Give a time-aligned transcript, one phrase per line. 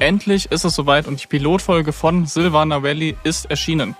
[0.00, 3.94] Endlich ist es soweit und die Pilotfolge von Silvana Valley ist erschienen.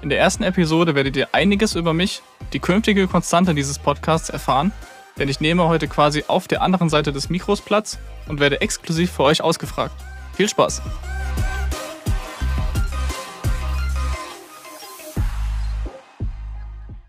[0.00, 2.22] In der ersten Episode werdet ihr einiges über mich,
[2.54, 4.72] die künftige Konstante dieses Podcasts, erfahren,
[5.18, 9.10] denn ich nehme heute quasi auf der anderen Seite des Mikros Platz und werde exklusiv
[9.12, 9.94] für euch ausgefragt.
[10.32, 10.80] Viel Spaß!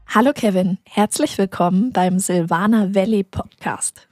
[0.09, 4.09] Hallo Kevin, herzlich willkommen beim Silvana Valley Podcast.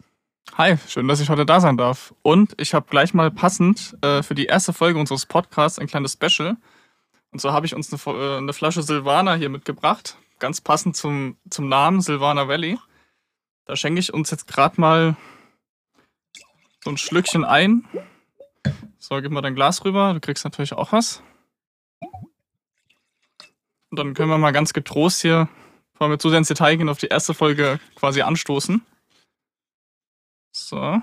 [0.62, 2.14] Hi, schön, dass ich heute da sein darf.
[2.22, 6.14] Und ich habe gleich mal passend äh, für die erste Folge unseres Podcasts ein kleines
[6.14, 6.56] Special.
[7.32, 11.36] Und so habe ich uns eine, äh, eine, Flasche Silvana hier mitgebracht, ganz passend zum,
[11.50, 12.78] zum Namen Silvana Valley.
[13.66, 15.16] Da schenke ich uns jetzt gerade mal
[16.84, 17.84] so ein Schlückchen ein.
[19.00, 20.14] So, gib mal dein Glas rüber.
[20.14, 21.24] Du kriegst natürlich auch was.
[23.90, 25.50] Und dann können wir mal ganz getrost hier
[25.94, 28.84] bevor wir zu sehr ins Detail gehen, auf die erste Folge quasi anstoßen.
[30.72, 31.02] So.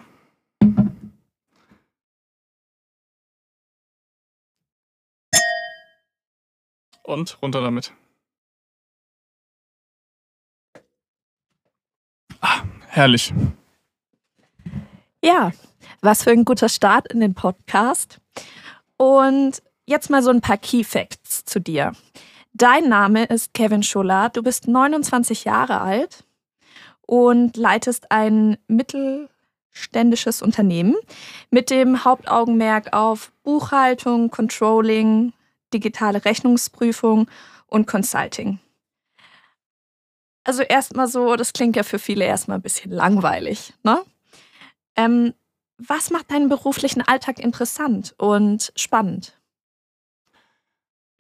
[7.03, 7.92] Und runter damit.
[12.41, 13.34] Ah, herrlich.
[15.23, 15.53] Ja,
[16.01, 18.23] was für ein guter Start in den Podcast.
[18.97, 21.92] Und jetzt mal so ein paar Key Facts zu dir.
[22.55, 24.31] Dein Name ist Kevin Schuller.
[24.31, 26.25] Du bist 29 Jahre alt
[27.03, 28.57] und leitest ein
[29.79, 30.97] mittelständisches Unternehmen
[31.51, 35.33] mit dem Hauptaugenmerk auf Buchhaltung, Controlling,
[35.73, 37.29] digitale Rechnungsprüfung
[37.67, 38.59] und Consulting.
[40.45, 43.75] Also erstmal so, das klingt ja für viele erstmal ein bisschen langweilig.
[43.83, 44.01] Ne?
[44.97, 45.35] Ähm,
[45.77, 49.35] was macht deinen beruflichen Alltag interessant und spannend?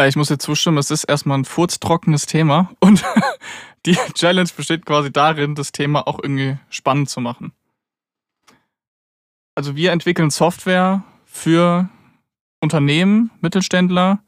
[0.00, 3.04] Ich muss dir zustimmen, es ist erstmal ein furztrockenes Thema und
[3.86, 7.52] die Challenge besteht quasi darin, das Thema auch irgendwie spannend zu machen.
[9.58, 11.88] Also wir entwickeln Software für
[12.60, 14.20] Unternehmen, Mittelständler,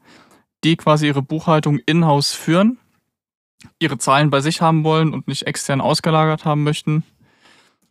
[0.65, 2.79] die quasi ihre Buchhaltung in-house führen,
[3.79, 7.05] ihre Zahlen bei sich haben wollen und nicht extern ausgelagert haben möchten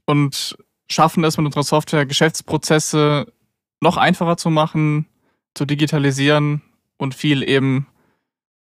[0.04, 0.59] und
[0.91, 3.32] schaffen es mit unserer Software, Geschäftsprozesse
[3.81, 5.06] noch einfacher zu machen,
[5.54, 6.60] zu digitalisieren
[6.98, 7.87] und viel eben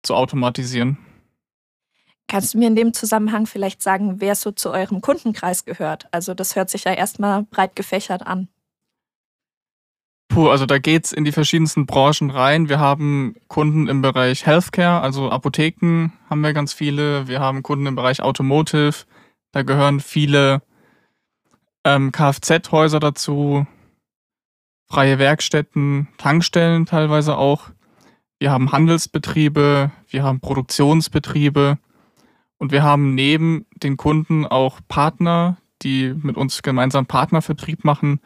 [0.02, 0.98] zu automatisieren.
[2.28, 6.08] Kannst du mir in dem Zusammenhang vielleicht sagen, wer so zu eurem Kundenkreis gehört?
[6.10, 8.48] Also das hört sich ja erstmal breit gefächert an.
[10.34, 12.68] Puh, also da geht es in die verschiedensten Branchen rein.
[12.68, 17.28] Wir haben Kunden im Bereich Healthcare, also Apotheken haben wir ganz viele.
[17.28, 19.06] Wir haben Kunden im Bereich Automotive.
[19.52, 20.64] Da gehören viele
[21.84, 23.68] ähm, Kfz-Häuser dazu,
[24.90, 27.70] freie Werkstätten, Tankstellen teilweise auch.
[28.40, 31.78] Wir haben Handelsbetriebe, wir haben Produktionsbetriebe
[32.58, 38.20] und wir haben neben den Kunden auch Partner, die mit uns gemeinsam Partnervertrieb machen.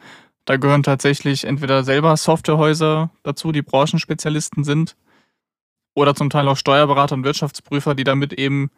[0.48, 4.96] Da gehören tatsächlich entweder selber Softwarehäuser dazu, die Branchenspezialisten sind,
[5.94, 8.70] oder zum Teil auch Steuerberater und Wirtschaftsprüfer, die damit eben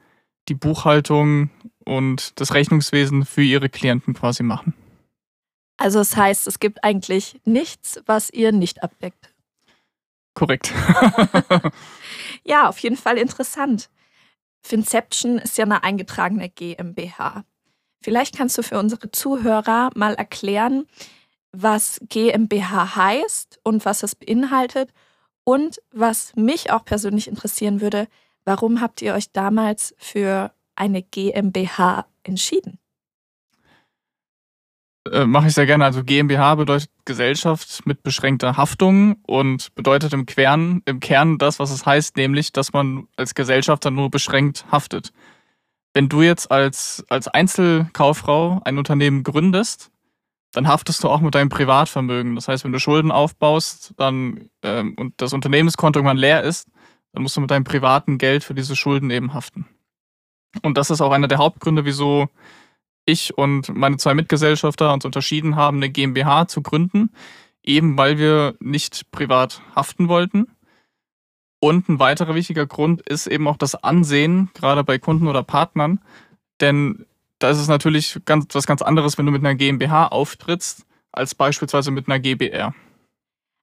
[0.49, 1.51] die Buchhaltung
[1.85, 4.75] und das Rechnungswesen für ihre Klienten quasi machen.
[5.77, 9.33] Also es das heißt, es gibt eigentlich nichts, was ihr nicht abdeckt.
[10.35, 10.73] Korrekt.
[12.43, 13.91] ja, auf jeden Fall interessant.
[14.61, 17.45] Finception ist ja eine eingetragene GmbH.
[18.03, 20.89] Vielleicht kannst du für unsere Zuhörer mal erklären,
[21.53, 24.93] was GmbH heißt und was es beinhaltet
[25.45, 28.07] und was mich auch persönlich interessieren würde,
[28.45, 32.79] warum habt ihr euch damals für eine GmbH entschieden?
[35.11, 35.85] Äh, mache ich sehr gerne.
[35.85, 41.71] Also GmbH bedeutet Gesellschaft mit beschränkter Haftung und bedeutet im Kern, im Kern das, was
[41.71, 45.13] es heißt, nämlich, dass man als Gesellschafter nur beschränkt haftet.
[45.95, 49.91] Wenn du jetzt als, als Einzelkauffrau ein Unternehmen gründest,
[50.53, 52.35] dann haftest du auch mit deinem Privatvermögen.
[52.35, 56.69] Das heißt, wenn du Schulden aufbaust dann, ähm, und das Unternehmenskonto irgendwann leer ist,
[57.13, 59.67] dann musst du mit deinem privaten Geld für diese Schulden eben haften.
[60.63, 62.29] Und das ist auch einer der Hauptgründe, wieso
[63.07, 67.11] ich und meine zwei Mitgesellschafter uns unterschieden haben, eine GmbH zu gründen,
[67.63, 70.49] eben weil wir nicht privat haften wollten.
[71.61, 76.01] Und ein weiterer wichtiger Grund ist eben auch das Ansehen, gerade bei Kunden oder Partnern.
[76.61, 77.07] Denn
[77.41, 81.35] da ist es natürlich ganz, was ganz anderes, wenn du mit einer GmbH auftrittst, als
[81.35, 82.73] beispielsweise mit einer GBR.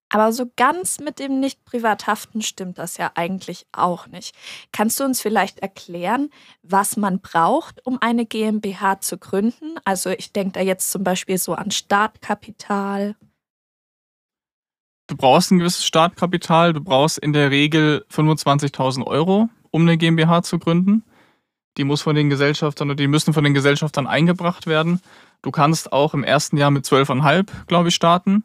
[0.10, 4.34] Aber so ganz mit dem Nicht-Privathaften stimmt das ja eigentlich auch nicht.
[4.72, 6.30] Kannst du uns vielleicht erklären,
[6.64, 9.76] was man braucht, um eine GmbH zu gründen?
[9.84, 13.16] Also ich denke da jetzt zum Beispiel so an Startkapital.
[15.08, 16.74] Du brauchst ein gewisses Startkapital.
[16.74, 21.04] Du brauchst in der Regel 25.000 Euro, um eine GmbH zu gründen.
[21.78, 25.02] Die muss von den Gesellschaftern oder die müssen von den Gesellschaftern eingebracht werden.
[25.42, 28.44] Du kannst auch im ersten Jahr mit 12,5, glaube ich, starten.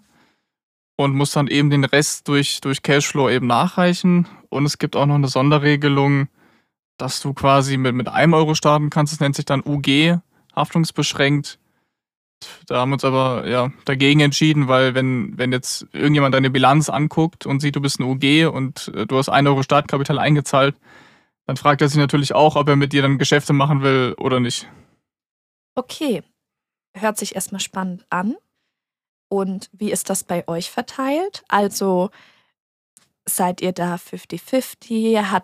[0.97, 4.29] und muss dann eben den Rest durch, durch Cashflow eben nachreichen.
[4.51, 6.29] Und es gibt auch noch eine Sonderregelung,
[6.99, 9.13] dass du quasi mit, mit einem Euro starten kannst.
[9.13, 10.19] Das nennt sich dann UG,
[10.55, 11.59] haftungsbeschränkt.
[12.67, 16.89] Da haben wir uns aber ja, dagegen entschieden, weil wenn, wenn jetzt irgendjemand deine Bilanz
[16.89, 20.77] anguckt und sieht, du bist ein UG und äh, du hast 1 Euro Startkapital eingezahlt,
[21.47, 24.41] dann fragt er sich natürlich auch, ob er mit dir dann Geschäfte machen will oder
[24.41, 24.69] nicht.
[25.75, 26.23] Okay,
[26.95, 28.37] hört sich erstmal spannend an.
[29.29, 31.43] Und wie ist das bei euch verteilt?
[31.49, 32.11] Also
[33.25, 35.43] seid ihr da 50-50?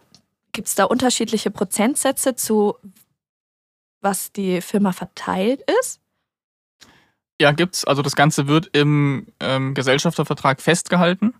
[0.52, 2.76] Gibt es da unterschiedliche Prozentsätze zu,
[4.00, 6.00] was die Firma verteilt ist?
[7.40, 7.84] Ja, gibt's.
[7.84, 11.34] Also das Ganze wird im ähm, Gesellschaftervertrag festgehalten.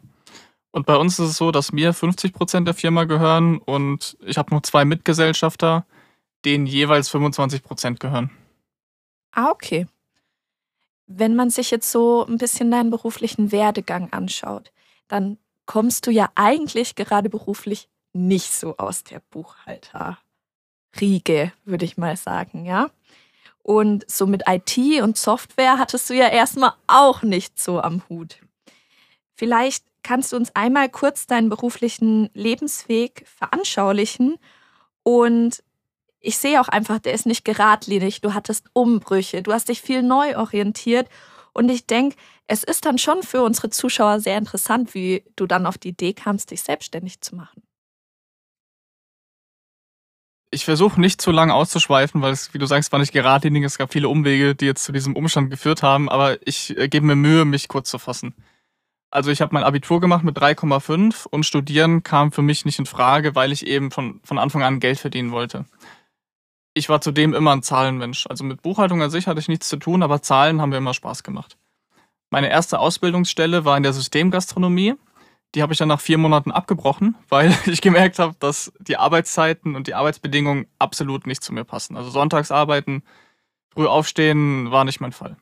[0.70, 4.37] Und bei uns ist es so, dass mir 50 Prozent der Firma gehören und ich
[4.37, 5.87] habe noch zwei Mitgesellschafter,
[6.44, 8.31] denen jeweils 25 Prozent gehören.
[9.32, 9.87] Ah, okay.
[11.06, 14.73] Wenn man sich jetzt so ein bisschen deinen beruflichen Werdegang anschaut,
[15.09, 22.17] dann kommst du ja eigentlich gerade beruflich nicht so aus der Buchhalterriege, würde ich mal
[22.17, 22.91] sagen, ja?
[23.62, 28.38] Und so mit IT und Software hattest du ja erstmal auch nicht so am Hut.
[29.35, 34.36] Vielleicht kannst du uns einmal kurz deinen beruflichen Lebensweg veranschaulichen
[35.02, 35.62] und
[36.20, 38.20] ich sehe auch einfach, der ist nicht geradlinig.
[38.20, 41.08] Du hattest Umbrüche, du hast dich viel neu orientiert.
[41.52, 42.16] Und ich denke,
[42.46, 46.12] es ist dann schon für unsere Zuschauer sehr interessant, wie du dann auf die Idee
[46.12, 47.62] kamst, dich selbstständig zu machen.
[50.50, 53.64] Ich versuche nicht zu lange auszuschweifen, weil es, wie du sagst, war nicht geradlinig.
[53.64, 57.06] Es gab viele Umwege, die jetzt zu diesem Umstand geführt haben, aber ich äh, gebe
[57.06, 58.34] mir Mühe, mich kurz zu fassen.
[59.10, 62.87] Also ich habe mein Abitur gemacht mit 3,5 und studieren kam für mich nicht in
[62.87, 65.64] Frage, weil ich eben von, von Anfang an Geld verdienen wollte
[66.78, 68.26] ich war zudem immer ein Zahlenmensch.
[68.28, 70.94] Also mit Buchhaltung an sich hatte ich nichts zu tun, aber Zahlen haben mir immer
[70.94, 71.58] Spaß gemacht.
[72.31, 74.94] Meine erste Ausbildungsstelle war in der Systemgastronomie.
[75.55, 79.75] Die habe ich dann nach vier Monaten abgebrochen, weil ich gemerkt habe, dass die Arbeitszeiten
[79.75, 81.96] und die Arbeitsbedingungen absolut nicht zu mir passen.
[81.96, 83.02] Also sonntags arbeiten,
[83.70, 85.37] früh aufstehen war nicht mein Fall.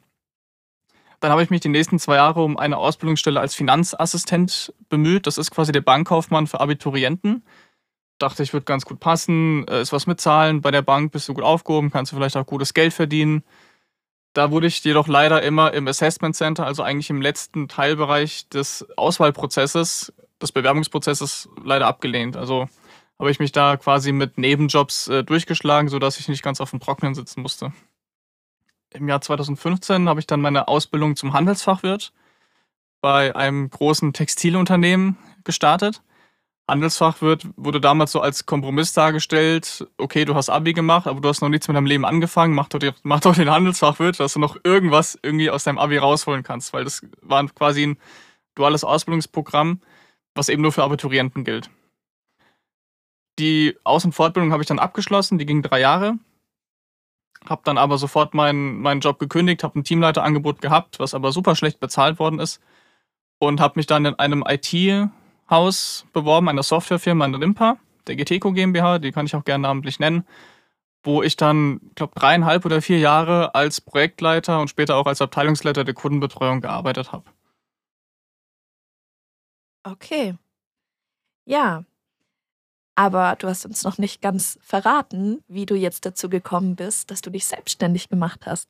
[1.20, 5.26] Dann habe ich mich die nächsten zwei Jahre um eine Ausbildungsstelle als Finanzassistent bemüht.
[5.26, 7.42] Das ist quasi der Bankkaufmann für Abiturienten
[8.18, 11.28] dachte ich, wird ganz gut passen, äh, ist was mit Zahlen, bei der Bank bist
[11.28, 13.44] du gut aufgehoben, kannst du vielleicht auch gutes Geld verdienen.
[14.32, 18.86] Da wurde ich jedoch leider immer im Assessment Center, also eigentlich im letzten Teilbereich des
[18.96, 22.36] Auswahlprozesses, des Bewerbungsprozesses, leider abgelehnt.
[22.36, 22.68] Also
[23.18, 26.80] habe ich mich da quasi mit Nebenjobs äh, durchgeschlagen, sodass ich nicht ganz auf dem
[26.80, 27.72] Trocknen sitzen musste.
[28.96, 32.12] Im Jahr 2015 habe ich dann meine Ausbildung zum Handelsfachwirt
[33.02, 36.02] bei einem großen Textilunternehmen gestartet.
[36.68, 41.40] Handelsfachwirt wurde damals so als Kompromiss dargestellt, okay, du hast Abi gemacht, aber du hast
[41.40, 44.56] noch nichts mit deinem Leben angefangen, mach doch, mach doch den Handelsfachwirt, dass du noch
[44.64, 47.98] irgendwas irgendwie aus deinem Abi rausholen kannst, weil das war quasi ein
[48.54, 49.80] duales Ausbildungsprogramm,
[50.34, 51.70] was eben nur für Abiturienten gilt.
[53.38, 56.18] Die Aus- und Fortbildung habe ich dann abgeschlossen, die ging drei Jahre.
[57.48, 61.54] Habe dann aber sofort meinen, meinen Job gekündigt, habe ein Teamleiterangebot gehabt, was aber super
[61.56, 62.60] schlecht bezahlt worden ist.
[63.38, 65.08] Und habe mich dann in einem IT-
[65.48, 70.00] Haus beworben, einer Softwarefirma in Rimpa, der GTECO GmbH, die kann ich auch gerne namentlich
[70.00, 70.26] nennen,
[71.04, 75.84] wo ich dann, glaube dreieinhalb oder vier Jahre als Projektleiter und später auch als Abteilungsleiter
[75.84, 77.30] der Kundenbetreuung gearbeitet habe.
[79.84, 80.34] Okay.
[81.44, 81.84] Ja.
[82.96, 87.20] Aber du hast uns noch nicht ganz verraten, wie du jetzt dazu gekommen bist, dass
[87.20, 88.68] du dich selbstständig gemacht hast.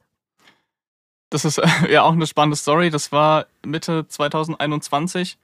[1.30, 2.90] Das ist ja auch eine spannende Story.
[2.90, 5.38] Das war Mitte 2021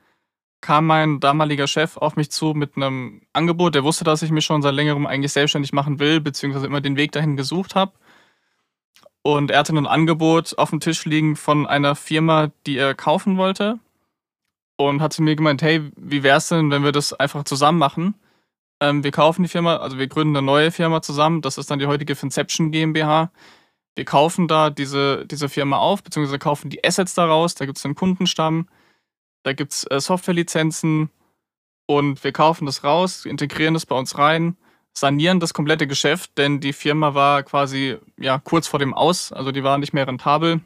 [0.62, 3.74] kam mein damaliger Chef auf mich zu mit einem Angebot.
[3.74, 6.96] Der wusste, dass ich mich schon seit längerem eigentlich selbstständig machen will, beziehungsweise immer den
[6.96, 7.92] Weg dahin gesucht habe.
[9.22, 13.36] Und er hatte ein Angebot auf dem Tisch liegen von einer Firma, die er kaufen
[13.36, 13.78] wollte.
[14.76, 18.14] Und hat zu mir gemeint, hey, wie wär's denn, wenn wir das einfach zusammen machen?
[18.82, 21.40] Ähm, wir kaufen die Firma, also wir gründen eine neue Firma zusammen.
[21.40, 23.30] Das ist dann die heutige Finception GmbH.
[23.94, 27.54] Wir kaufen da diese, diese Firma auf, beziehungsweise kaufen die Assets daraus.
[27.54, 28.66] Da gibt es einen Kundenstamm
[29.42, 31.10] da gibt es äh, Softwarelizenzen
[31.86, 34.56] und wir kaufen das raus, integrieren das bei uns rein,
[34.92, 39.52] sanieren das komplette Geschäft, denn die Firma war quasi ja kurz vor dem Aus, also
[39.52, 40.60] die war nicht mehr rentabel.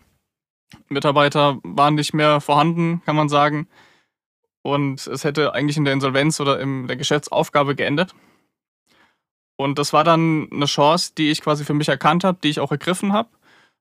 [0.88, 3.68] Mitarbeiter waren nicht mehr vorhanden, kann man sagen.
[4.66, 8.16] Und es hätte eigentlich in der Insolvenz oder in der Geschäftsaufgabe geendet.
[9.56, 12.58] Und das war dann eine Chance, die ich quasi für mich erkannt habe, die ich
[12.58, 13.28] auch ergriffen habe.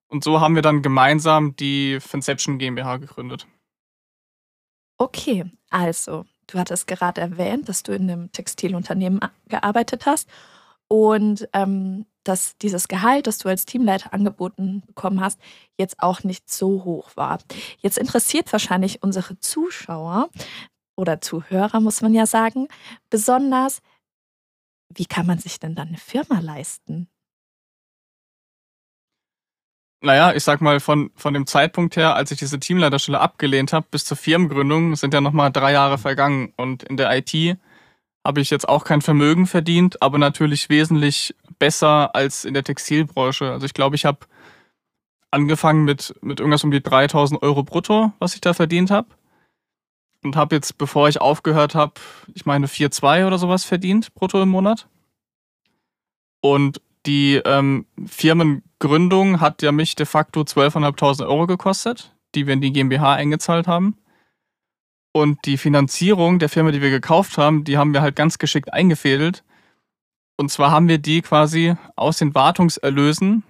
[0.08, 3.48] Und so haben wir dann gemeinsam die Finception GmbH gegründet.
[5.00, 10.30] Okay, also, du hattest gerade erwähnt, dass du in einem Textilunternehmen gearbeitet hast.
[10.88, 15.40] Und ähm, dass dieses Gehalt, das du als Teamleiter angeboten bekommen hast,
[15.80, 17.40] jetzt auch nicht so hoch war.
[17.80, 20.30] Jetzt interessiert wahrscheinlich unsere Zuschauer
[20.96, 22.68] oder Zuhörer, muss man ja sagen,
[23.10, 23.82] besonders,
[24.90, 27.10] wie kann man sich denn dann eine Firma leisten?
[30.02, 33.88] Naja, ich sag mal, von, von dem Zeitpunkt her, als ich diese Teamleiterstelle abgelehnt habe,
[33.90, 36.54] bis zur Firmengründung sind ja nochmal drei Jahre vergangen.
[36.58, 37.58] Und in der IT
[38.24, 43.52] habe ich jetzt auch kein Vermögen verdient, aber natürlich wesentlich besser als in der Textilbranche.
[43.52, 44.20] Also ich glaube, ich habe
[45.32, 49.08] angefangen mit, mit irgendwas um die 3000 Euro brutto, was ich da verdient habe.
[50.26, 51.94] Und habe jetzt, bevor ich aufgehört habe,
[52.34, 54.88] ich meine 4,2 oder sowas verdient brutto im Monat.
[56.42, 62.62] Und die ähm, Firmengründung hat ja mich de facto 12.500 Euro gekostet, die wir in
[62.62, 63.98] die GmbH eingezahlt haben.
[65.14, 68.74] Und die Finanzierung der Firma, die wir gekauft haben, die haben wir halt ganz geschickt
[68.74, 69.44] eingefädelt.
[70.38, 73.44] Und zwar haben wir die quasi aus den Wartungserlösen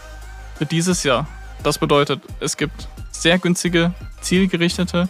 [0.56, 1.28] für dieses Jahr.
[1.62, 5.10] Das bedeutet, es gibt sehr günstige, zielgerichtete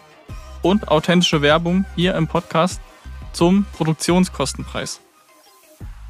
[0.63, 2.81] und authentische Werbung hier im Podcast
[3.31, 4.99] zum Produktionskostenpreis.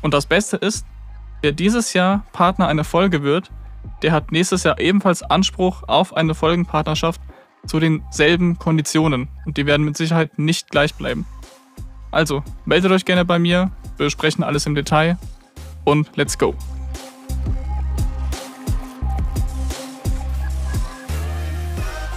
[0.01, 0.83] Und das Beste ist,
[1.43, 3.51] wer dieses Jahr Partner einer Folge wird,
[4.01, 7.21] der hat nächstes Jahr ebenfalls Anspruch auf eine Folgenpartnerschaft
[7.65, 11.25] zu denselben Konditionen und die werden mit Sicherheit nicht gleich bleiben.
[12.11, 15.17] Also, meldet euch gerne bei mir, wir besprechen alles im Detail
[15.85, 16.55] und let's go!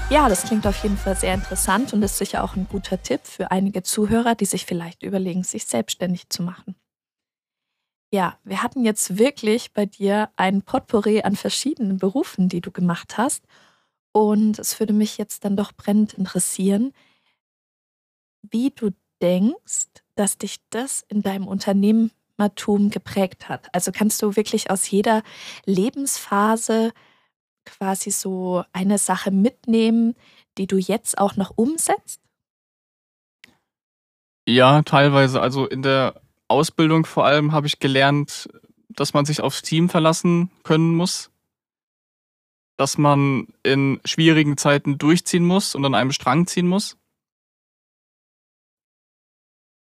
[0.09, 3.23] Ja, das klingt auf jeden Fall sehr interessant und ist sicher auch ein guter Tipp
[3.25, 6.77] für einige Zuhörer, die sich vielleicht überlegen, sich selbstständig zu machen.
[8.13, 13.19] Ja, wir hatten jetzt wirklich bei dir ein Potpourri an verschiedenen Berufen, die du gemacht
[13.19, 13.45] hast.
[14.17, 16.95] Und es würde mich jetzt dann doch brennend interessieren,
[18.41, 23.69] wie du denkst, dass dich das in deinem Unternehmertum geprägt hat.
[23.75, 25.23] Also kannst du wirklich aus jeder
[25.67, 26.95] Lebensphase
[27.67, 30.15] quasi so eine Sache mitnehmen,
[30.57, 32.23] die du jetzt auch noch umsetzt?
[34.49, 35.43] Ja, teilweise.
[35.43, 38.49] Also in der Ausbildung vor allem habe ich gelernt,
[38.89, 41.31] dass man sich aufs Team verlassen können muss,
[42.77, 46.99] dass man in schwierigen Zeiten durchziehen muss und an einem Strang ziehen muss.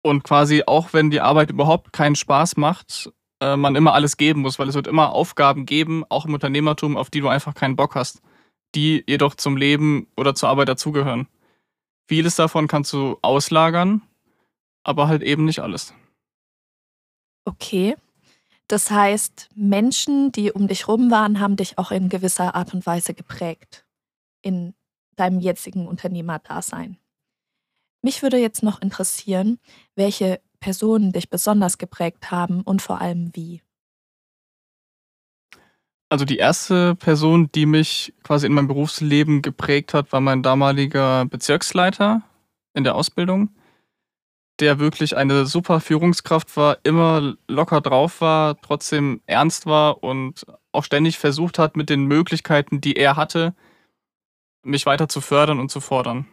[0.03, 3.11] Und quasi auch wenn die Arbeit überhaupt keinen Spaß macht,
[3.41, 6.95] äh, man immer alles geben muss, weil es wird immer Aufgaben geben, auch im Unternehmertum,
[6.95, 8.21] auf die du einfach keinen Bock hast,
[8.75, 11.27] die jedoch zum Leben oder zur Arbeit dazugehören.
[12.07, 14.03] Vieles davon kannst du auslagern,
[14.83, 15.93] aber halt eben nicht alles.
[17.45, 17.95] Okay.
[18.67, 22.85] Das heißt, Menschen, die um dich rum waren, haben dich auch in gewisser Art und
[22.85, 23.85] Weise geprägt
[24.41, 24.73] in
[25.15, 26.97] deinem jetzigen Unternehmerdasein.
[28.01, 29.59] Mich würde jetzt noch interessieren,
[29.95, 33.61] welche Personen dich besonders geprägt haben und vor allem wie?
[36.09, 41.25] Also die erste Person, die mich quasi in meinem Berufsleben geprägt hat, war mein damaliger
[41.25, 42.21] Bezirksleiter
[42.73, 43.49] in der Ausbildung,
[44.59, 50.83] der wirklich eine super Führungskraft war, immer locker drauf war, trotzdem ernst war und auch
[50.83, 53.53] ständig versucht hat, mit den Möglichkeiten, die er hatte,
[54.63, 56.25] mich weiter zu fördern und zu fordern.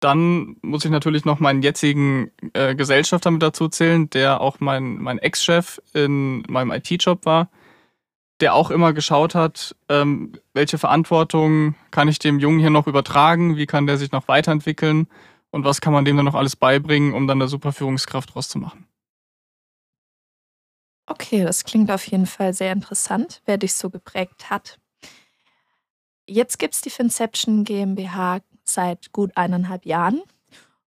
[0.00, 4.98] Dann muss ich natürlich noch meinen jetzigen äh, Gesellschafter mit dazu zählen, der auch mein,
[4.98, 7.48] mein Ex-Chef in meinem IT-Job war,
[8.40, 13.56] der auch immer geschaut hat, ähm, welche Verantwortung kann ich dem Jungen hier noch übertragen,
[13.56, 15.06] wie kann der sich noch weiterentwickeln
[15.52, 18.48] und was kann man dem dann noch alles beibringen, um dann eine super Führungskraft draus
[18.48, 18.88] zu machen.
[21.06, 24.78] Okay, das klingt auf jeden Fall sehr interessant, wer dich so geprägt hat.
[26.26, 30.22] Jetzt gibt es die Finception GmbH seit gut eineinhalb Jahren.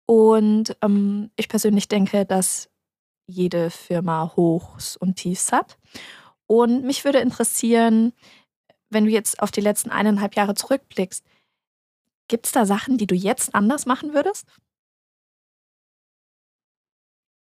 [0.06, 2.70] Und ähm, ich persönlich denke, dass
[3.26, 5.80] jede Firma Hochs und Tiefs hat.
[6.46, 8.14] Und mich würde interessieren,
[8.90, 11.26] wenn du jetzt auf die letzten eineinhalb Jahre zurückblickst,
[12.32, 14.48] gibt es da Sachen, die du jetzt anders machen würdest?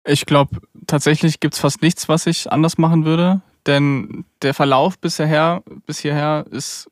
[0.08, 4.98] Ich glaube, tatsächlich gibt es fast nichts, was ich anders machen würde, denn der Verlauf
[5.00, 6.90] bisher, bis hierher ist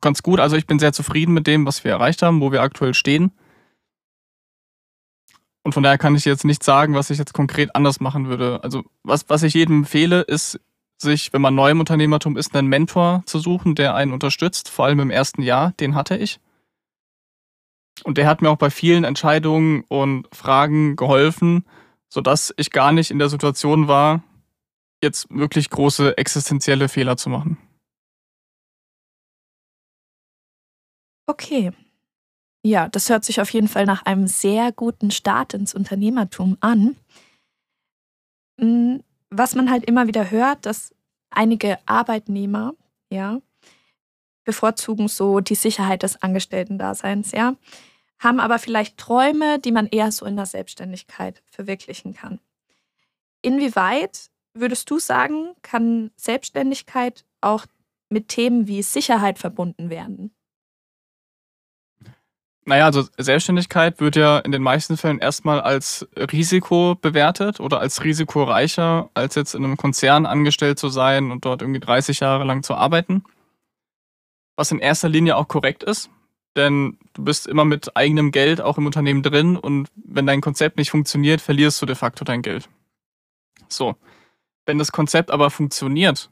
[0.00, 0.40] ganz gut.
[0.40, 3.30] Also ich bin sehr zufrieden mit dem, was wir erreicht haben, wo wir aktuell stehen.
[5.62, 8.62] Und von daher kann ich jetzt nicht sagen, was ich jetzt konkret anders machen würde.
[8.62, 10.60] Also was, was ich jedem empfehle, ist,
[10.98, 14.86] sich, wenn man neu im Unternehmertum ist, einen Mentor zu suchen, der einen unterstützt, vor
[14.86, 15.72] allem im ersten Jahr.
[15.72, 16.40] Den hatte ich.
[18.04, 21.64] Und der hat mir auch bei vielen Entscheidungen und Fragen geholfen,
[22.08, 24.22] sodass ich gar nicht in der Situation war,
[25.02, 27.58] jetzt wirklich große existenzielle Fehler zu machen.
[31.28, 31.72] Okay.
[32.64, 36.96] Ja, das hört sich auf jeden Fall nach einem sehr guten Start ins Unternehmertum an.
[38.60, 40.94] Hm, was man halt immer wieder hört, dass
[41.30, 42.74] einige Arbeitnehmer,
[43.12, 43.40] ja,
[44.46, 47.56] bevorzugen so die Sicherheit des Angestellten-Daseins, ja,
[48.18, 52.40] haben aber vielleicht Träume, die man eher so in der Selbstständigkeit verwirklichen kann.
[53.42, 57.66] Inwieweit würdest du sagen, kann Selbstständigkeit auch
[58.08, 60.30] mit Themen wie Sicherheit verbunden werden?
[62.68, 68.02] Naja, also Selbstständigkeit wird ja in den meisten Fällen erstmal als Risiko bewertet oder als
[68.02, 72.64] risikoreicher, als jetzt in einem Konzern angestellt zu sein und dort irgendwie 30 Jahre lang
[72.64, 73.22] zu arbeiten.
[74.56, 76.10] Was in erster Linie auch korrekt ist,
[76.56, 80.78] denn du bist immer mit eigenem Geld auch im Unternehmen drin und wenn dein Konzept
[80.78, 82.68] nicht funktioniert, verlierst du de facto dein Geld.
[83.68, 83.96] So,
[84.64, 86.30] wenn das Konzept aber funktioniert,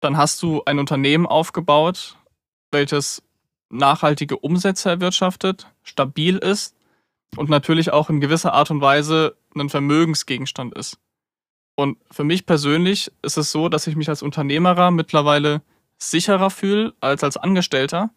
[0.00, 2.16] dann hast du ein Unternehmen aufgebaut,
[2.72, 3.22] welches
[3.70, 6.74] nachhaltige Umsätze erwirtschaftet, stabil ist
[7.36, 10.98] und natürlich auch in gewisser Art und Weise ein Vermögensgegenstand ist.
[11.76, 15.62] Und für mich persönlich ist es so, dass ich mich als Unternehmerer mittlerweile
[15.98, 18.10] sicherer fühle als als Angestellter,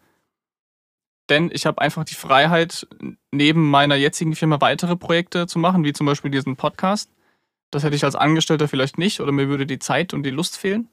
[1.28, 2.86] denn ich habe einfach die Freiheit,
[3.30, 7.10] neben meiner jetzigen Firma weitere Projekte zu machen, wie zum Beispiel diesen Podcast.
[7.70, 10.56] Das hätte ich als Angestellter vielleicht nicht oder mir würde die Zeit und die Lust
[10.56, 10.88] fehlen.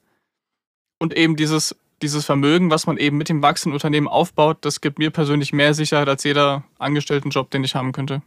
[1.00, 5.00] Und eben dieses dieses Vermögen, was man eben mit dem wachsenden Unternehmen aufbaut, das gibt
[5.00, 8.22] mir persönlich mehr Sicherheit als jeder Angestelltenjob, den ich haben könnte.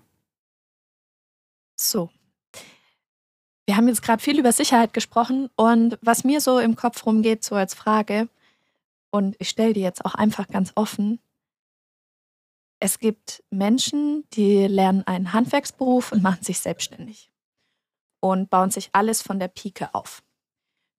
[1.77, 2.11] So.
[3.67, 7.45] Wir haben jetzt gerade viel über Sicherheit gesprochen und was mir so im Kopf rumgeht,
[7.45, 8.29] so als Frage,
[9.11, 11.21] und ich stelle die jetzt auch einfach ganz offen.
[12.81, 17.31] Es gibt Menschen, die lernen einen Handwerksberuf und machen sich selbstständig
[18.21, 20.23] und bauen sich alles von der Pike auf.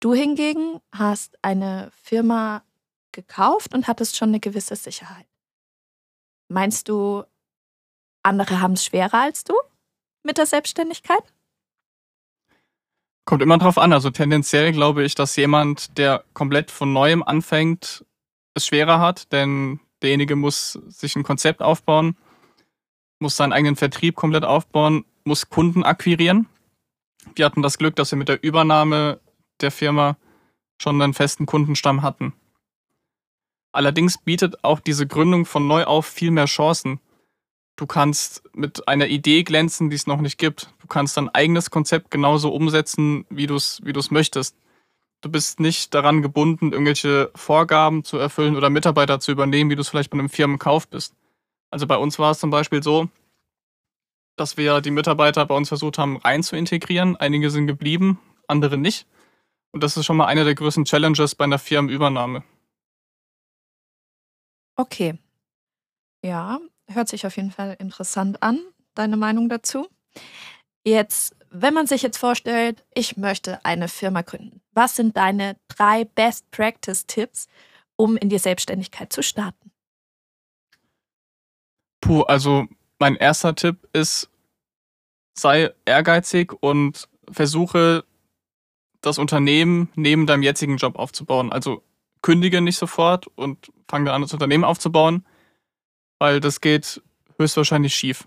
[0.01, 2.65] Du hingegen hast eine Firma
[3.13, 5.27] gekauft und hattest schon eine gewisse Sicherheit.
[6.49, 7.25] Meinst du,
[8.23, 9.55] andere haben es schwerer als du
[10.23, 11.23] mit der Selbstständigkeit?
[13.29, 13.93] Kommt immer drauf an.
[13.93, 18.03] Also tendenziell glaube ich, dass jemand, der komplett von neuem anfängt,
[18.55, 22.17] es schwerer hat, denn derjenige muss sich ein Konzept aufbauen,
[23.19, 26.47] muss seinen eigenen Vertrieb komplett aufbauen, muss Kunden akquirieren.
[27.35, 29.21] Wir hatten das Glück, dass wir mit der Übernahme
[29.61, 30.17] der Firma
[30.81, 32.33] schon einen festen Kundenstamm hatten.
[33.73, 36.99] Allerdings bietet auch diese Gründung von neu auf viel mehr Chancen.
[37.79, 40.75] Du kannst mit einer Idee glänzen, die es noch nicht gibt.
[40.81, 44.57] Du kannst dein eigenes Konzept genauso umsetzen, wie du es wie möchtest.
[45.21, 49.83] Du bist nicht daran gebunden, irgendwelche Vorgaben zu erfüllen oder Mitarbeiter zu übernehmen, wie du
[49.83, 51.15] es vielleicht bei einem Firmenkauf bist.
[51.71, 53.09] Also bei uns war es zum Beispiel so,
[54.37, 57.15] dass wir die Mitarbeiter bei uns versucht haben, rein zu integrieren.
[57.15, 59.07] Einige sind geblieben, andere nicht.
[59.71, 62.43] Und das ist schon mal eine der größten Challenges bei einer Firmenübernahme.
[64.75, 65.17] Okay.
[66.25, 68.61] Ja, hört sich auf jeden Fall interessant an,
[68.95, 69.89] deine Meinung dazu.
[70.85, 76.05] Jetzt, wenn man sich jetzt vorstellt, ich möchte eine Firma gründen, was sind deine drei
[76.05, 77.49] Best Practice Tipps,
[77.97, 79.71] um in die Selbstständigkeit zu starten?
[82.01, 82.67] Puh, also
[82.99, 84.31] mein erster Tipp ist,
[85.35, 88.05] sei ehrgeizig und versuche
[89.01, 91.53] das Unternehmen neben deinem jetzigen Job aufzubauen.
[91.53, 91.83] Also
[92.23, 95.25] kündige nicht sofort und fange dann an, das Unternehmen aufzubauen,
[96.19, 97.03] weil das geht
[97.39, 98.27] höchstwahrscheinlich schief.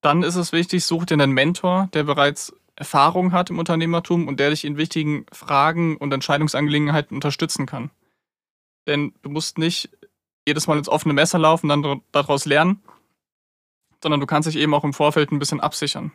[0.00, 4.40] Dann ist es wichtig, such dir einen Mentor, der bereits Erfahrung hat im Unternehmertum und
[4.40, 7.90] der dich in wichtigen Fragen und Entscheidungsangelegenheiten unterstützen kann.
[8.86, 9.90] Denn du musst nicht
[10.46, 12.82] jedes Mal ins offene Messer laufen, dann daraus lernen,
[14.02, 16.10] sondern du kannst dich eben auch im Vorfeld ein bisschen absichern.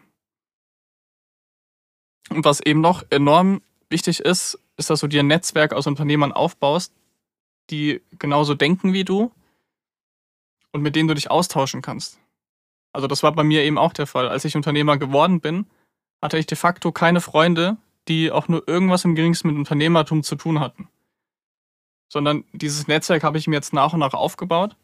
[2.30, 6.34] Und was eben noch enorm wichtig ist, ist, dass du dir ein Netzwerk aus Unternehmern
[6.34, 6.94] aufbaust,
[7.70, 9.32] die genauso denken wie du
[10.78, 12.20] und mit denen du dich austauschen kannst.
[12.94, 14.30] Also das war bei mir eben auch der Fall.
[14.30, 15.66] Als ich Unternehmer geworden bin,
[16.22, 20.36] hatte ich de facto keine Freunde, die auch nur irgendwas im geringsten mit Unternehmertum zu
[20.36, 20.88] tun hatten.
[22.14, 24.76] Sondern dieses Netzwerk habe ich mir jetzt nach und nach aufgebaut.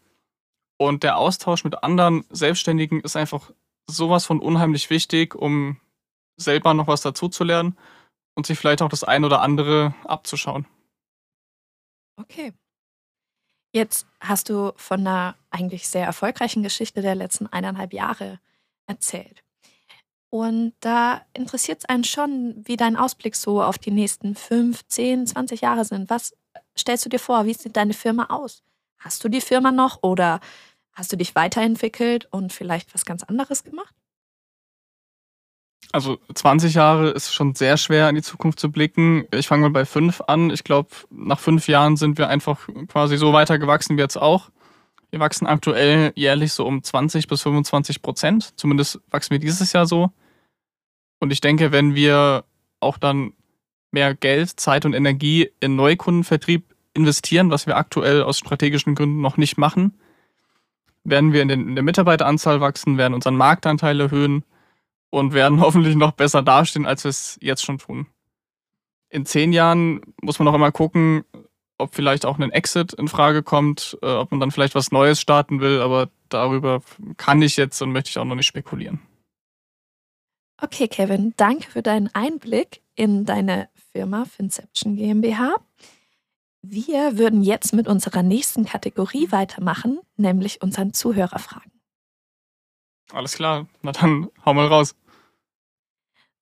[0.77, 3.51] Und der Austausch mit anderen Selbstständigen ist einfach
[3.87, 5.79] sowas von unheimlich wichtig, um
[6.37, 7.77] selber noch was dazuzulernen
[8.35, 10.65] und sich vielleicht auch das ein oder andere abzuschauen.
[12.19, 12.51] Okay.
[13.75, 18.39] Jetzt hast du von einer eigentlich sehr erfolgreichen Geschichte der letzten eineinhalb Jahre
[18.85, 19.43] erzählt.
[20.29, 25.25] Und da interessiert es einen schon, wie dein Ausblick so auf die nächsten fünf, zehn,
[25.25, 26.09] zwanzig Jahre sind.
[26.09, 26.35] Was
[26.77, 27.45] stellst du dir vor?
[27.45, 28.63] Wie sieht deine Firma aus?
[28.99, 30.39] Hast du die Firma noch oder
[30.93, 33.95] hast du dich weiterentwickelt und vielleicht was ganz anderes gemacht?
[35.93, 39.25] Also 20 Jahre ist schon sehr schwer in die Zukunft zu blicken.
[39.31, 40.49] Ich fange mal bei fünf an.
[40.49, 44.49] Ich glaube, nach fünf Jahren sind wir einfach quasi so weiter gewachsen wie jetzt auch.
[45.11, 48.57] Wir wachsen aktuell jährlich so um 20 bis 25 Prozent.
[48.59, 50.09] Zumindest wachsen wir dieses Jahr so.
[51.19, 52.43] Und ich denke, wenn wir
[52.79, 53.33] auch dann
[53.91, 59.37] mehr Geld, Zeit und Energie in Neukundenvertrieb investieren, was wir aktuell aus strategischen Gründen noch
[59.37, 59.93] nicht machen,
[61.03, 64.43] werden wir in, den, in der Mitarbeiteranzahl wachsen, werden unseren Marktanteil erhöhen
[65.13, 68.07] und werden hoffentlich noch besser dastehen, als wir es jetzt schon tun.
[69.09, 71.23] In zehn Jahren muss man auch immer gucken,
[71.77, 75.21] ob vielleicht auch ein Exit in Frage kommt, äh, ob man dann vielleicht was Neues
[75.21, 76.81] starten will, aber darüber
[77.17, 79.01] kann ich jetzt und möchte ich auch noch nicht spekulieren.
[80.59, 85.57] Okay, Kevin, danke für deinen Einblick in deine Firma Finception GmbH.
[86.63, 91.71] Wir würden jetzt mit unserer nächsten Kategorie weitermachen, nämlich unseren Zuhörerfragen.
[93.11, 94.95] Alles klar, na dann hau mal raus.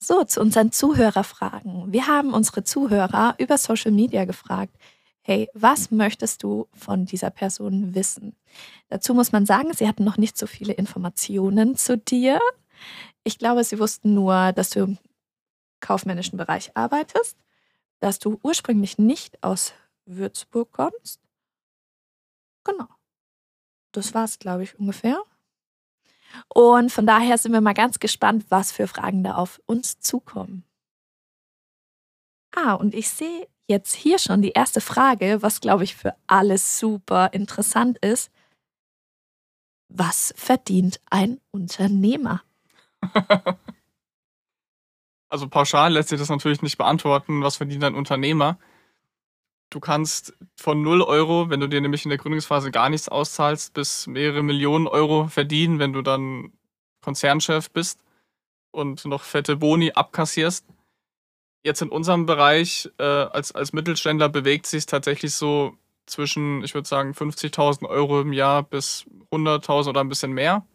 [0.04, 1.94] So, zu unseren Zuhörerfragen.
[1.94, 4.76] Wir haben unsere Zuhörer über Social Media gefragt,
[5.22, 8.36] hey, was möchtest du von dieser Person wissen?
[8.90, 12.40] Dazu muss man sagen, sie hatten noch nicht so viele Informationen zu dir.
[13.24, 14.98] Ich glaube, sie wussten nur, dass du im
[15.82, 17.38] kaufmännischen Bereich arbeitest,
[18.00, 19.74] dass du ursprünglich nicht aus
[20.06, 21.22] Würzburg kommst.
[22.64, 22.88] Genau.
[23.94, 25.22] Das war es, glaube ich, ungefähr.
[26.48, 30.64] Und von daher sind wir mal ganz gespannt, was für Fragen da auf uns zukommen.
[32.56, 36.58] Ah, und ich sehe jetzt hier schon die erste Frage, was glaube ich für alle
[36.58, 38.32] super interessant ist.
[39.88, 42.44] Was verdient ein Unternehmer?
[45.30, 48.60] also pauschal lässt sich das natürlich nicht beantworten, was verdient ein Unternehmer.
[49.72, 53.74] Du kannst von 0 Euro, wenn du dir nämlich in der Gründungsphase gar nichts auszahlst,
[53.74, 56.52] bis mehrere Millionen Euro verdienen, wenn du dann
[57.02, 58.04] Konzernchef bist
[58.72, 60.66] und noch fette Boni abkassierst.
[61.64, 66.88] Jetzt in unserem Bereich äh, als, als Mittelständler bewegt sich tatsächlich so zwischen, ich würde
[66.88, 70.68] sagen, 50.000 Euro im Jahr bis 100.000 oder ein bisschen mehr.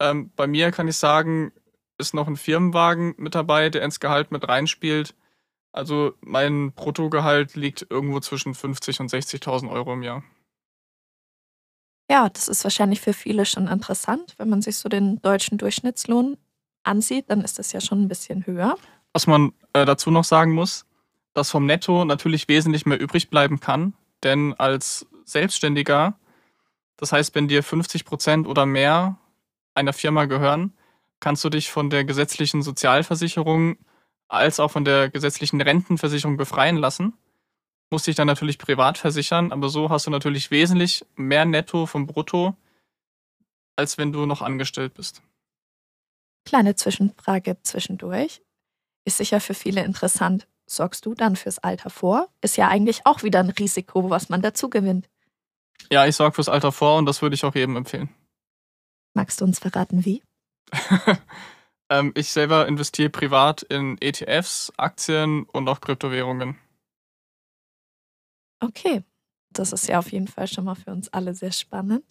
[0.00, 1.52] Ähm, bei mir kann ich sagen,
[1.98, 5.14] ist noch ein Firmenwagen mit dabei, der ins Gehalt mit reinspielt.
[5.72, 10.22] Also mein Bruttogehalt liegt irgendwo zwischen 50 und 60.000 Euro im Jahr.
[12.10, 14.34] Ja, das ist wahrscheinlich für viele schon interessant.
[14.36, 16.36] Wenn man sich so den deutschen Durchschnittslohn
[16.82, 18.76] ansieht, dann ist das ja schon ein bisschen höher.
[19.14, 20.84] Was man äh, dazu noch sagen muss,
[21.32, 23.94] dass vom Netto natürlich wesentlich mehr übrig bleiben kann.
[24.22, 26.18] Denn als Selbstständiger,
[26.98, 29.16] das heißt, wenn dir 50 Prozent oder mehr
[29.74, 30.74] einer Firma gehören,
[31.20, 33.78] kannst du dich von der gesetzlichen Sozialversicherung
[34.32, 37.12] als auch von der gesetzlichen Rentenversicherung befreien lassen.
[37.90, 42.06] Musst dich dann natürlich privat versichern, aber so hast du natürlich wesentlich mehr Netto vom
[42.06, 42.56] Brutto,
[43.76, 45.22] als wenn du noch angestellt bist.
[46.46, 48.42] Kleine Zwischenfrage zwischendurch.
[49.04, 50.48] Ist sicher für viele interessant.
[50.66, 52.28] Sorgst du dann fürs Alter vor?
[52.40, 55.10] Ist ja eigentlich auch wieder ein Risiko, was man dazu gewinnt.
[55.90, 58.08] Ja, ich sorge fürs Alter vor und das würde ich auch jedem empfehlen.
[59.12, 60.22] Magst du uns verraten, wie?
[61.92, 66.56] Ähm, ich selber investiere privat in ETFs, Aktien und auch Kryptowährungen.
[68.60, 69.02] Okay,
[69.50, 72.04] das ist ja auf jeden Fall schon mal für uns alle sehr spannend.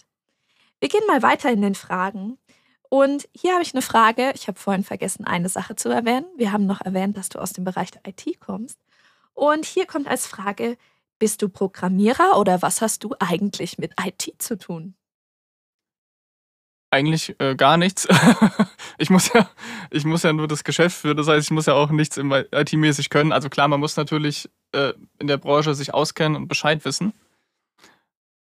[0.80, 2.38] Wir gehen mal weiter in den Fragen.
[2.90, 4.32] Und hier habe ich eine Frage.
[4.36, 6.28] Ich habe vorhin vergessen, eine Sache zu erwähnen.
[6.38, 8.78] Wir haben noch erwähnt, dass du aus dem Bereich der IT kommst.
[9.34, 10.78] Und hier kommt als Frage,
[11.18, 14.94] bist du Programmierer oder was hast du eigentlich mit IT zu tun?
[16.92, 18.08] Eigentlich äh, gar nichts.
[18.98, 19.50] ich muss ja,
[19.90, 21.18] ich muss ja nur das Geschäft führen.
[21.18, 23.32] Das heißt, ich muss ja auch nichts IT-mäßig können.
[23.32, 27.14] Also klar, man muss natürlich äh, in der Branche sich auskennen und Bescheid wissen.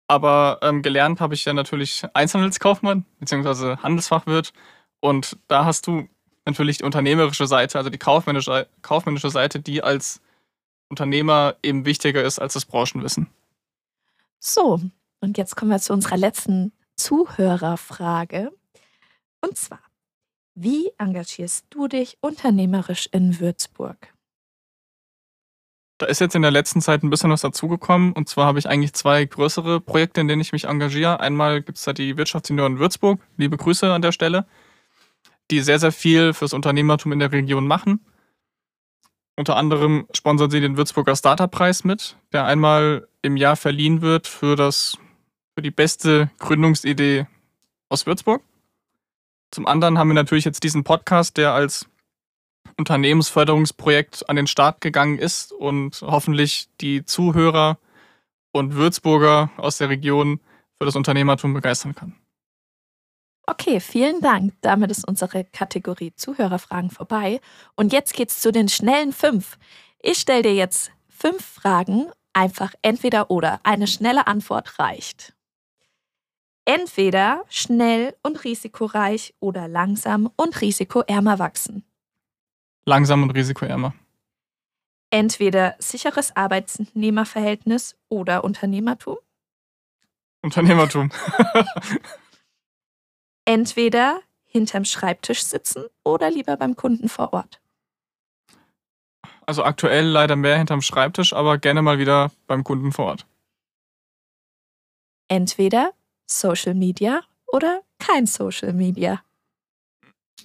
[0.09, 3.77] Aber ähm, gelernt habe ich ja natürlich Einzelhandelskaufmann bzw.
[3.77, 4.53] Handelsfachwirt.
[5.01, 6.09] Und da hast du
[6.47, 10.21] natürlich die unternehmerische Seite, also die kaufmännische, kaufmännische Seite, die als
[10.89, 13.29] Unternehmer eben wichtiger ist als das Branchenwissen.
[14.41, 14.81] So,
[15.21, 18.53] und jetzt kommen wir zu unserer letzten Zuhörerfrage.
[19.41, 19.81] Und zwar,
[20.55, 24.13] wie engagierst du dich unternehmerisch in Würzburg?
[25.97, 28.13] Da ist jetzt in der letzten Zeit ein bisschen was dazugekommen.
[28.13, 31.21] Und zwar habe ich eigentlich zwei größere Projekte, in denen ich mich engagiere.
[31.21, 33.21] Einmal gibt es da die Wirtschaftsunion Würzburg.
[33.37, 34.47] Liebe Grüße an der Stelle.
[35.51, 38.05] Die sehr, sehr viel fürs Unternehmertum in der Region machen.
[39.37, 44.55] Unter anderem sponsern sie den Würzburger Startup-Preis mit, der einmal im Jahr verliehen wird für,
[44.57, 44.99] das,
[45.61, 47.27] für die beste Gründungsidee
[47.91, 48.43] aus Würzburg.
[49.51, 51.87] Zum anderen haben wir natürlich jetzt diesen Podcast, der als
[52.79, 57.77] Unternehmensförderungsprojekt an den Start gegangen ist und hoffentlich die Zuhörer
[58.53, 60.41] und Würzburger aus der Region
[60.79, 62.17] für das Unternehmertum begeistern kann.
[63.47, 64.55] Okay, vielen Dank.
[64.63, 67.39] Damit ist unsere Kategorie Zuhörerfragen vorbei.
[67.77, 69.59] Und jetzt geht's zu den schnellen fünf.
[70.01, 73.61] Ich stelle dir jetzt fünf Fragen, einfach entweder oder.
[73.63, 75.35] Eine schnelle Antwort reicht.
[76.73, 81.85] Entweder schnell und risikoreich oder langsam und risikoärmer wachsen.
[82.85, 83.93] Langsam und risikoärmer.
[85.11, 89.17] Entweder sicheres Arbeitnehmerverhältnis oder Unternehmertum.
[90.43, 91.11] Unternehmertum.
[93.45, 97.61] Entweder hinterm Schreibtisch sitzen oder lieber beim Kunden vor Ort.
[99.45, 103.27] Also aktuell leider mehr hinterm Schreibtisch, aber gerne mal wieder beim Kunden vor Ort.
[105.27, 105.95] Entweder
[106.31, 109.23] Social Media oder kein Social Media.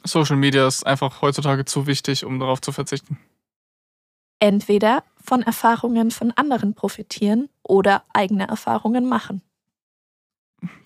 [0.04, 3.18] Social Media ist einfach heutzutage zu wichtig, um darauf zu verzichten.
[4.40, 9.42] Entweder von Erfahrungen von anderen profitieren oder eigene Erfahrungen machen.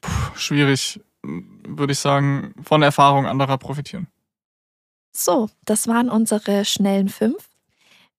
[0.02, 4.08] Puh, schwierig, würde ich sagen, von Erfahrung anderer profitieren.
[5.12, 7.50] So, das waren unsere schnellen fünf.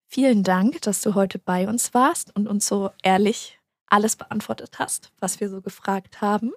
[0.07, 5.13] Vielen Dank, dass du heute bei uns warst und uns so ehrlich alles beantwortet hast,
[5.21, 6.53] was wir so gefragt haben.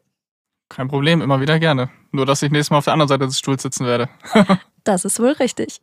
[0.75, 1.91] Kein Problem, immer wieder gerne.
[2.12, 4.09] Nur, dass ich nächstes Mal auf der anderen Seite des Stuhls sitzen werde.
[4.83, 5.81] das ist wohl richtig.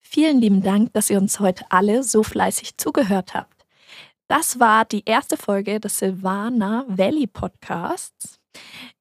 [0.00, 3.66] Vielen lieben Dank, dass ihr uns heute alle so fleißig zugehört habt.
[4.26, 8.40] Das war die erste Folge des Silvana Valley Podcasts.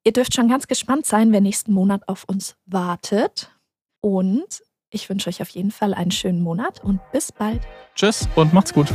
[0.04, 3.50] Ihr dürft schon ganz gespannt sein, wer nächsten Monat auf uns wartet.
[4.00, 4.62] Und
[4.92, 7.62] ich wünsche euch auf jeden Fall einen schönen Monat und bis bald.
[7.96, 8.88] Tschüss und macht's gut.